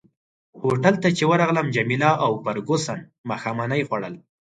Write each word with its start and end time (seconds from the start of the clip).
هوټل 0.61 0.95
ته 1.03 1.07
چي 1.17 1.23
ورغلم 1.31 1.67
جميله 1.75 2.11
او 2.23 2.31
فرګوسن 2.43 2.99
ماښامنۍ 3.29 3.81
خوړل. 3.87 4.15